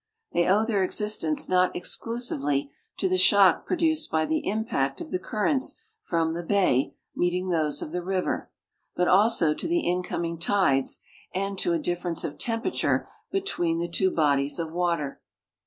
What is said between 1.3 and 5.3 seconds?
not exclusively to the shock produced by the imi)act of the